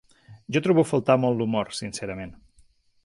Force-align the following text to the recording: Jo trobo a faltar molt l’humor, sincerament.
Jo 0.55 0.61
trobo 0.67 0.83
a 0.85 0.89
faltar 0.91 1.17
molt 1.25 1.39
l’humor, 1.41 1.69
sincerament. 1.81 2.33